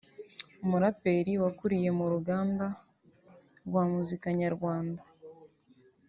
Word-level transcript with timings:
umuraperi 0.63 1.33
wakuriye 1.43 1.89
mu 1.99 2.05
ruganda 2.13 2.65
rwa 3.67 3.83
muzika 3.91 4.27
Nyarwanda 4.41 5.03